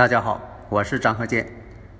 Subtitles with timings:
[0.00, 0.40] 大家好，
[0.70, 1.46] 我是张鹤剑。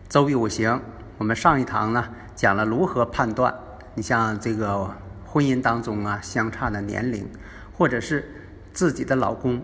[0.09, 0.81] 周易五行，
[1.19, 3.55] 我们上一堂呢讲了如何判断，
[3.95, 4.91] 你像这个
[5.27, 7.29] 婚姻当中啊相差的年龄，
[7.77, 8.25] 或者是
[8.73, 9.61] 自己的老公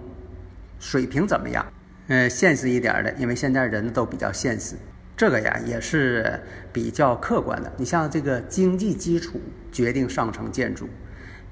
[0.78, 1.64] 水平怎么样？
[2.08, 4.76] 嗯，现实一点的，因为现在人都比较现实，
[5.16, 6.38] 这个呀也是
[6.74, 7.72] 比较客观的。
[7.78, 9.40] 你像这个经济基础
[9.72, 10.86] 决定上层建筑，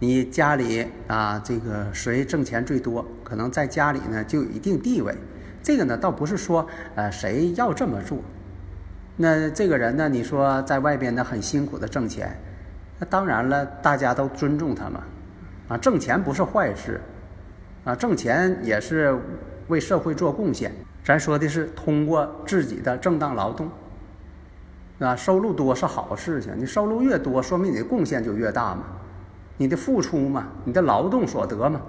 [0.01, 5.15] 你家里啊这个谁挣钱最多，可能在家里呢就有一定地位。
[5.65, 8.19] 这个呢，倒不是说，呃，谁要这么做。
[9.17, 12.39] 那这个人呢，你说在外边呢很辛苦的挣钱，
[12.99, 15.03] 那当然了，大家都尊重他嘛。
[15.69, 17.01] 啊，挣钱不是坏事，
[17.85, 19.19] 啊，挣钱也是
[19.69, 20.71] 为社会做贡献。
[21.03, 23.71] 咱说的是通过自己的正当劳动，
[24.99, 26.53] 啊，收入多是好事情。
[26.59, 28.83] 你收入越多，说明你的贡献就越大嘛，
[29.57, 31.81] 你的付出嘛，你的劳动所得嘛。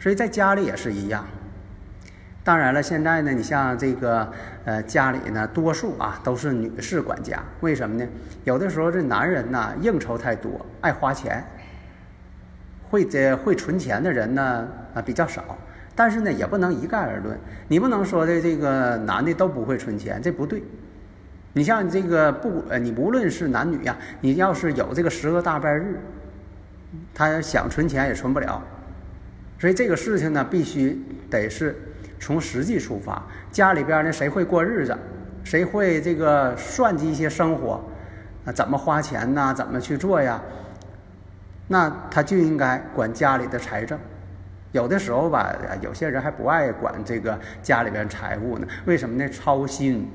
[0.00, 1.22] 所以在家里也是一样。
[2.44, 4.30] 当然了，现在呢，你像这个，
[4.66, 7.42] 呃，家里呢，多数啊都是女士管家。
[7.60, 8.06] 为什么呢？
[8.44, 11.42] 有的时候这男人呢应酬太多，爱花钱，
[12.90, 15.56] 会这会存钱的人呢啊比较少。
[15.96, 17.38] 但是呢，也不能一概而论。
[17.66, 20.62] 你不能说的这个男的都不会存钱，这不对。
[21.54, 25.98] 你像这个不，呃，你无论是男女呀，你要是有这个十个大半日，
[27.14, 28.62] 他想存钱也存不了。
[29.58, 31.74] 所以这个事情呢，必须得是。
[32.24, 34.96] 从实际出发，家里边呢谁会过日子，
[35.44, 37.84] 谁会这个算计一些生活，
[38.46, 40.40] 啊怎么花钱呐，怎么去做呀？
[41.68, 43.98] 那他就应该管家里的财政。
[44.72, 48.66] 有的时候吧，有些人还不爱管这个家里边财务呢。
[48.86, 49.28] 为什么呢？
[49.28, 50.08] 操心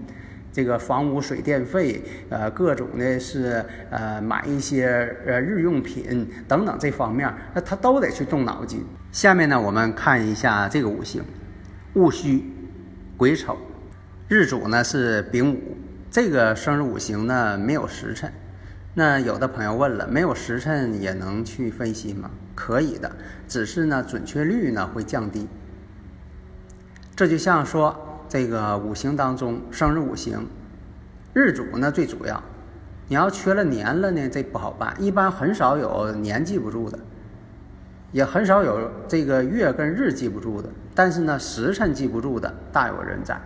[0.52, 8.84] 这个房屋水电费，呃，各种的是呃买一些呃日用品等等这方面，那他都得去动脑筋。
[9.12, 11.24] 下面呢，我们看一下这个五行。
[11.96, 12.54] 戊戌、
[13.18, 13.58] 癸丑，
[14.28, 15.60] 日主呢是丙午。
[16.12, 18.32] 这个生日五行呢没有时辰。
[18.94, 22.30] 那有的朋友问了，没有时辰也能去分析吗？
[22.54, 23.12] 可以的，
[23.48, 25.48] 只是呢准确率呢会降低。
[27.16, 30.46] 这就像说这个五行当中，生日五行，
[31.34, 32.42] 日主呢最主要。
[33.08, 34.96] 你要缺了年了呢，这不好办。
[35.00, 37.00] 一般很少有年记不住的。
[38.12, 43.40] 也很少有这个月跟日记不住的，但是呢，时辰记不住的大有人在。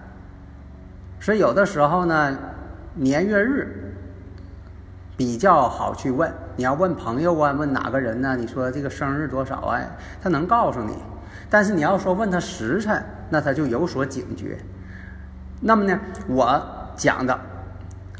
[1.19, 2.38] 所以有的时候呢，
[2.96, 3.96] 年月日
[5.16, 6.31] 比较好去问。
[6.56, 8.35] 你要问朋友啊，问哪个人呢？
[8.38, 9.79] 你说这个生日多少啊？
[10.22, 10.97] 他能告诉你。
[11.50, 14.57] 但是你要说问他时辰，那他就有所警觉。
[15.62, 16.62] 那么呢，我
[16.96, 17.40] 讲的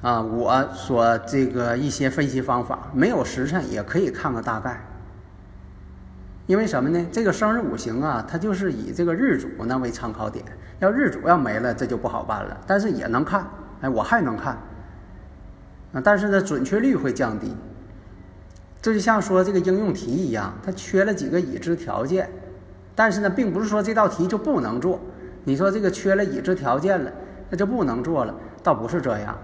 [0.02, 4.82] 啊，我所这个一些分析方法，没有时辰也可以看个大概。
[6.46, 7.06] 因为什么呢？
[7.10, 10.44] 这个生日五行啊，它就是以这个日主呢为参考点。
[10.80, 12.60] 要日主要没了，这就不好办了。
[12.68, 13.48] 但是也能看，
[13.80, 14.58] 哎，我还能看。
[15.94, 17.56] 啊，但是呢，准确率会降低。
[18.82, 22.30] 这就像说这个应用题一样，它缺了几个已知条件。
[22.94, 25.00] 但是呢，并不是说这道题就不能做。
[25.46, 27.12] 你说这个缺了已知条件了，
[27.50, 29.38] 那就不能做了，倒不是这样。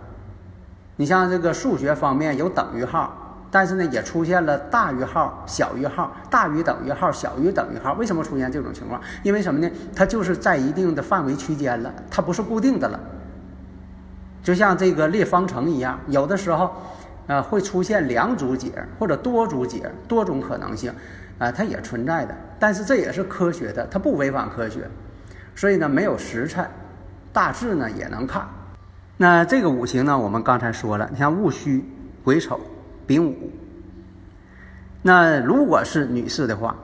[0.97, 3.18] 你像这个数学方面有等于号。
[3.51, 7.93] 但是呢，也出现了大于号、小于号、大于等于号、小于等于号。
[7.93, 9.01] 为什么出现这种情况？
[9.23, 9.69] 因为什么呢？
[9.95, 12.99] 它就是在一定的范围区间了，它不是固定的了。
[14.43, 16.71] 就像这个列方程一样，有的时候，
[17.27, 20.93] 呃，会出现两组解或者多组解，多种可能性，
[21.39, 22.35] 啊，它也存在的。
[22.59, 24.87] 但是这也是科学的，它不违反科学。
[25.55, 26.65] 所以呢，没有时辰，
[27.33, 28.47] 大致呢也能看。
[29.17, 31.83] 那这个五行呢，我们刚才说了，你像戊戌、
[32.23, 32.59] 癸丑。
[33.09, 33.35] 丙午，
[35.01, 36.75] 那如果是女士的话，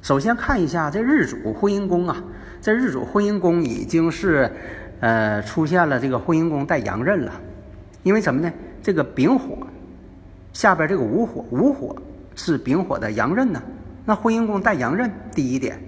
[0.00, 2.22] 首先看一下这日主婚姻宫啊，
[2.62, 4.48] 这日主婚姻宫已经是，
[5.00, 7.32] 呃，出现了这个婚姻宫带阳刃了。
[8.04, 8.52] 因为什么呢？
[8.80, 9.66] 这个丙火
[10.52, 11.96] 下边这个午火，午火
[12.36, 13.60] 是丙火的阳刃呢。
[14.04, 15.82] 那婚姻宫带阳刃，第一点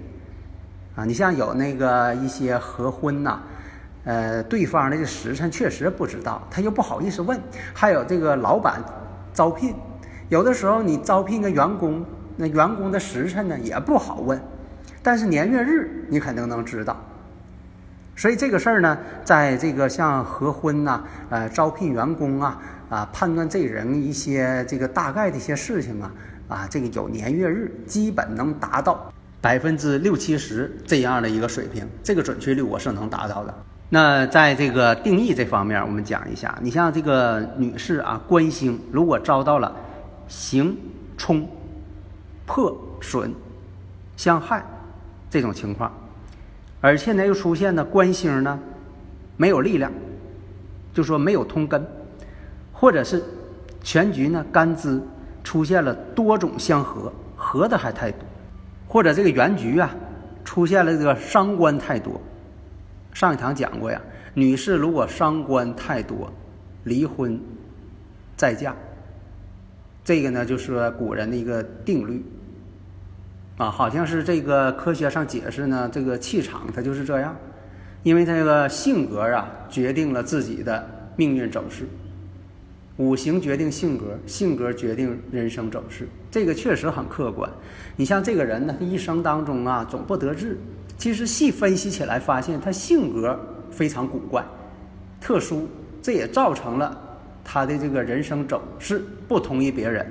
[0.97, 3.39] 啊，你像有那个一些合婚呐，
[4.03, 7.39] 呃，对方的这时辰确实不知道，他又不好意思问。
[7.73, 8.83] 还有这个老板
[9.33, 9.75] 招聘，
[10.29, 12.05] 有的时候你招聘个员工，
[12.37, 14.39] 那员工的时辰呢也不好问，
[15.01, 16.95] 但是年月日你肯定能知道。
[18.15, 26.11] 所以这个事儿呢，在这个像合婚呐、呃招聘员工啊、啊判断这人一些这个大概的一些事情啊，
[26.49, 29.09] 啊这个有年月日，基本能达到
[29.39, 33.53] 百分之六七十这样的一个水平，这个准确率我是能达到的。
[33.91, 39.75] 那在这个定义这方面，我们讲一下，你像这个女士啊，官星如果遭到了
[40.27, 40.77] 刑
[41.17, 41.47] 冲、
[42.45, 43.33] 破损、
[44.15, 44.63] 相害
[45.27, 45.91] 这种情况。
[46.81, 48.59] 而现在，又出现呢官星呢
[49.37, 49.91] 没有力量，
[50.93, 51.83] 就说没有通根，
[52.71, 53.23] 或者是
[53.81, 55.01] 全局呢干支
[55.43, 58.19] 出现了多种相合，合的还太多，
[58.87, 59.89] 或者这个原局啊
[60.45, 62.21] 出现了这个伤官太多。
[63.13, 64.01] 上一堂讲过呀，
[64.33, 66.31] 女士如果伤官太多，
[66.83, 67.39] 离婚
[68.35, 68.73] 再嫁，
[70.03, 72.23] 这个呢就是古人的一个定律。
[73.57, 77.35] 啊，好像是这个科学上解释呢，这个气场它就是这样，
[78.03, 81.85] 因为这个性格啊决定了自己的命运走势，
[82.95, 87.51] 五行决定性格，性格决定人生走势，这个确实很客观。
[87.97, 90.57] 你像这个人呢，他一生当中啊总不得志，
[90.99, 93.39] 其实细分析起来发现他性格
[93.71, 94.45] 非常古怪、
[95.19, 95.67] 特殊，
[95.99, 96.95] 这也造成了
[97.43, 100.05] 他的这个人生走势不同于别人。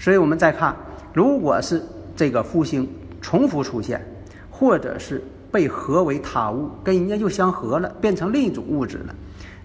[0.00, 0.74] 所以我们再看，
[1.12, 1.80] 如果是。
[2.18, 2.88] 这个复星
[3.22, 4.04] 重复出现，
[4.50, 5.22] 或者是
[5.52, 9.14] 被合为他物，跟人家又相合了，变成另一种物质了，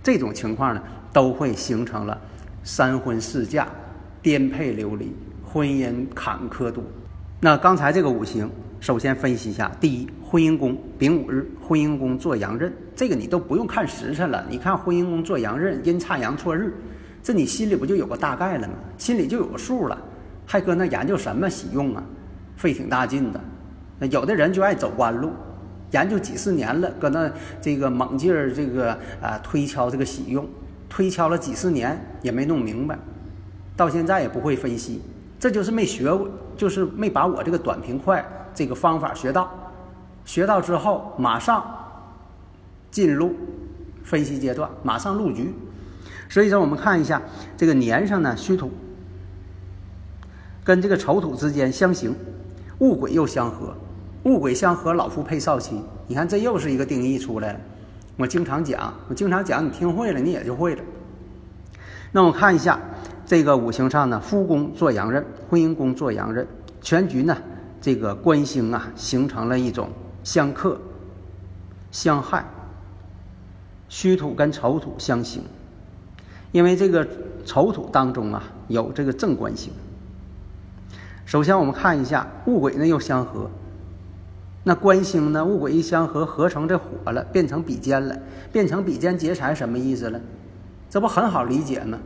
[0.04, 0.80] 这种情况呢，
[1.12, 2.16] 都会形成了
[2.64, 3.68] 三婚四嫁、
[4.22, 6.84] 颠沛流离、婚姻坎坷多。
[7.40, 8.48] 那刚才这个五行，
[8.84, 16.74] 首先分析一下：第一，婚姻宫丙午日，婚姻宫做阳刃，这个你都不用看时辰了，你看婚姻宫做阳刃，阴差阳错日，
[17.24, 18.74] 这你心里不就有个大概了吗？
[18.98, 19.98] 心里就有个数了，
[20.46, 22.04] 还搁那研究什么喜用啊？
[22.58, 23.40] 费挺大劲的，
[24.08, 25.32] 有的人就爱走弯路，
[25.92, 27.32] 研究几十年了，搁那
[27.62, 28.92] 这个猛劲儿这个
[29.22, 30.46] 啊推敲这个喜用，
[30.90, 33.00] 推敲了几十年也没弄明白，
[33.78, 35.02] 到现在也不会分析，
[35.40, 38.22] 这就是没学过，就是没把我这个短平快
[38.54, 39.50] 这个方法学到，
[40.26, 41.66] 学到之后马上
[42.92, 43.34] 进入
[44.04, 45.54] 分析阶段，马上入局。
[46.30, 47.22] 所以说，我们看一下
[47.56, 48.72] 这个年上呢虚土
[50.64, 52.16] 跟这个丑土之间相刑。
[52.80, 53.74] 戊癸又相合，
[54.24, 55.82] 戊癸相合，老夫配少妻。
[56.08, 57.60] 你看，这又是一个定义出来了。
[58.18, 60.82] 我经常讲，我经常讲，你听会了，你也就会了。
[62.12, 62.78] 那我看一下
[63.26, 66.46] 这个五行上呢，夫宫做阳刃，婚姻宫做阳刃，
[66.82, 67.38] 全局呢，
[67.84, 69.90] 这个官星啊，形成了一种
[70.24, 70.80] 相克、
[71.92, 72.46] 相害。
[73.90, 75.44] 虚土跟丑土相刑，
[76.54, 77.06] 因为这个
[77.46, 79.74] 丑土当中啊，有这个正官星。
[81.26, 83.52] 首先，我们看一下戊癸呢又相合，
[84.64, 88.18] 那官星呢戊癸一相合，合成这火了，变成比肩了，
[88.54, 90.22] 变成比肩劫财，什么意思了？
[90.90, 92.00] 这不很好理解吗？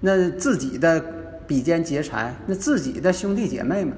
[0.00, 1.04] 那自己的
[1.48, 3.92] 比肩劫财，那自己的兄弟姐妹们，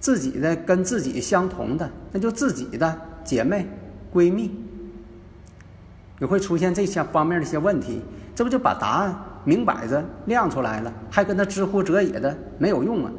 [0.00, 3.68] 自己的跟自己相同的，那就自己的姐妹
[4.12, 4.50] 闺蜜，
[6.18, 8.00] 也会出现这些方面的一些问题，
[8.34, 9.14] 这不就把答案
[9.44, 10.92] 明摆着亮出来了？
[11.10, 13.12] 还跟他知乎者也的没有用啊！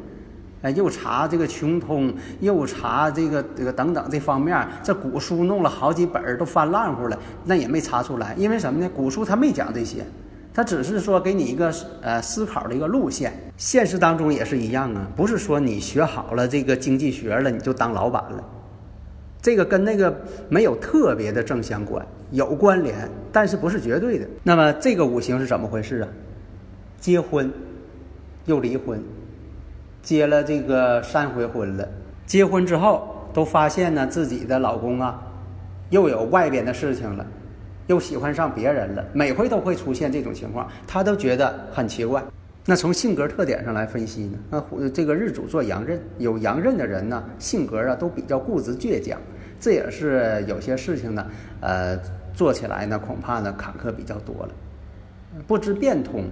[0.62, 8.34] 哎，又查这个穷通，又查这个这个等等这方面，这古书弄了好几本都翻烂乎了，那也没查出来。
[8.36, 8.88] 因为什么呢？
[8.94, 10.06] 古书它没讲这些，
[10.54, 13.32] 它只是说给你一个呃思考的一个路线。
[13.56, 18.44] 现实当中也是一样啊，不是说你学好了这个经济学了你就当老板了，
[19.40, 20.14] 这个跟那个
[20.48, 24.26] 没有特别的正相关，有关联，但是不是绝对的。
[24.42, 26.08] 那么这个五行是怎么回事啊？
[27.00, 27.50] 结婚
[28.46, 29.02] 又离婚。
[30.02, 31.88] 结了这个三回婚了，
[32.26, 35.22] 结婚之后都发现呢，自己的老公啊，
[35.90, 37.24] 又有外边的事情了，
[37.92, 42.24] 又喜欢上别人了，每回都会出现这种情况，他都觉得很奇怪。
[42.64, 49.20] 那从性格特点上来分析呢，那这个日主做阳刃，有阳刃的人呢，性格啊都比较固执倔强，
[49.60, 51.26] 这也是有些事情呢，
[51.60, 51.98] 呃，
[52.32, 54.54] 做起来呢恐怕呢坎坷比较多了，
[55.46, 56.24] 不知变通。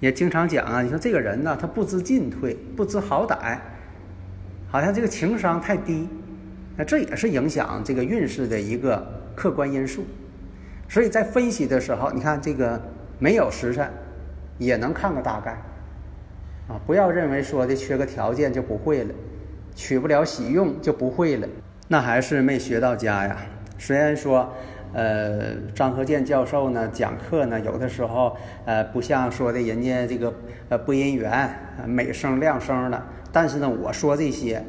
[0.00, 3.58] 也经常讲啊，你说这个人呢，他不知进退，不知好歹，
[4.70, 6.08] 好像这个情商太低，
[6.74, 10.06] 那这也是影响这个运势的一个客观因素。
[10.92, 12.78] 所以在分析的时候，你看这个
[13.18, 13.90] 没有时辰，
[14.58, 15.52] 也能看个大概
[16.68, 16.78] 啊。
[16.86, 19.14] 不要认为说的缺个条件就不会了，
[19.74, 21.48] 取不了喜用就不会了，
[21.88, 23.38] 那还是没学到家呀。
[23.78, 24.52] 虽然说，
[24.92, 30.34] 呃，张和建教授呢讲课呢，有的时候呃不像说的人家这个
[30.68, 31.48] 呃播音员
[31.86, 34.62] 美声亮声的，但是呢，我说这些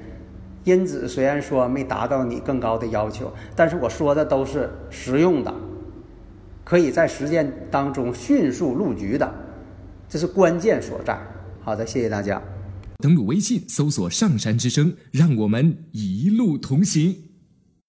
[0.63, 5.53] 音质虽然说没达到你更高的要求，但是我说的都是实用的，
[6.63, 9.33] 可以在实践当中迅速入局的，
[10.07, 11.19] 这是关键所在。
[11.61, 12.41] 好的，谢谢大家。
[12.99, 17.15] 登录微信搜索“上山之声”，让我们一路同行。